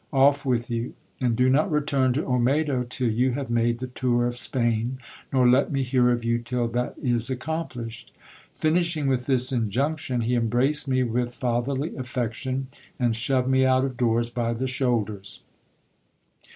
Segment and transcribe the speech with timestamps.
[0.13, 0.95] Off with you!
[1.19, 4.97] and do not return to Olmedo till you have made the tour of Spain,
[5.31, 8.11] nor let me hear of you till that is accomplished.
[8.55, 12.65] Finishing with this injunction, he em braced me with fatherly affection,
[12.99, 15.43] and shoved me out of doors by the shoulders.